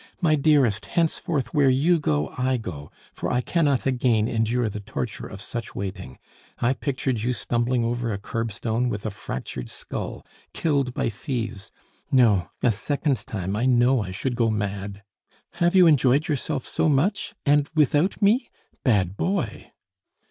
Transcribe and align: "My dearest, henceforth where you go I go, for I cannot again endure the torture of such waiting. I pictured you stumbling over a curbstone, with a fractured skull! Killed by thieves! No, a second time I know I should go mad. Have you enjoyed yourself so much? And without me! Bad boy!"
"My 0.19 0.33
dearest, 0.33 0.87
henceforth 0.87 1.53
where 1.53 1.69
you 1.69 1.99
go 1.99 2.33
I 2.35 2.57
go, 2.57 2.91
for 3.13 3.31
I 3.31 3.41
cannot 3.41 3.85
again 3.85 4.27
endure 4.27 4.67
the 4.67 4.79
torture 4.79 5.27
of 5.27 5.39
such 5.39 5.75
waiting. 5.75 6.17
I 6.57 6.73
pictured 6.73 7.21
you 7.21 7.33
stumbling 7.33 7.85
over 7.85 8.11
a 8.11 8.17
curbstone, 8.17 8.89
with 8.89 9.05
a 9.05 9.11
fractured 9.11 9.69
skull! 9.69 10.25
Killed 10.53 10.95
by 10.95 11.09
thieves! 11.09 11.69
No, 12.11 12.49
a 12.63 12.71
second 12.71 13.27
time 13.27 13.55
I 13.55 13.67
know 13.67 14.01
I 14.01 14.09
should 14.09 14.35
go 14.35 14.49
mad. 14.49 15.03
Have 15.61 15.75
you 15.75 15.85
enjoyed 15.85 16.27
yourself 16.27 16.65
so 16.65 16.89
much? 16.89 17.35
And 17.45 17.69
without 17.75 18.23
me! 18.23 18.49
Bad 18.83 19.15
boy!" 19.15 19.67